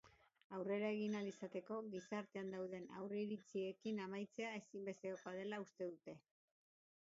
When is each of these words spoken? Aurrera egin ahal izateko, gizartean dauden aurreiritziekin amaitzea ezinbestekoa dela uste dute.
Aurrera 0.59 0.87
egin 0.93 1.17
ahal 1.17 1.27
izateko, 1.31 1.77
gizartean 1.91 2.49
dauden 2.55 2.87
aurreiritziekin 3.01 4.01
amaitzea 4.07 4.55
ezinbestekoa 4.63 5.35
dela 5.43 5.61
uste 5.69 5.91
dute. 5.93 6.19